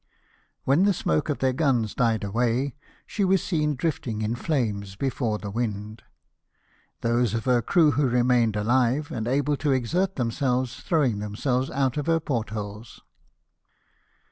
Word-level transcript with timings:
When 0.63 0.85
the 0.85 0.95
smoke 0.95 1.29
of 1.29 1.37
their 1.37 1.53
guns 1.53 1.93
died 1.93 2.23
away, 2.23 2.73
she 3.05 3.23
was 3.23 3.43
seen 3.43 3.75
drifting 3.75 4.23
in 4.23 4.33
flames 4.33 4.95
before 4.95 5.37
the 5.37 5.51
wind; 5.51 6.01
those 7.01 7.35
of 7.35 7.45
her 7.45 7.61
crew 7.61 7.91
who 7.91 8.07
remained 8.09 8.55
alive, 8.55 9.11
and 9.11 9.25
BATTLE 9.25 9.39
OF 9.39 9.45
COPENHAGEN. 9.45 9.45
237 9.45 9.45
able 9.45 9.57
to 9.57 9.71
exert 9.73 10.15
themselves, 10.15 10.79
throwing 10.83 11.19
themselves 11.19 11.69
out 11.69 11.99
at 11.99 12.07
her 12.07 12.19
portholes. 12.19 13.01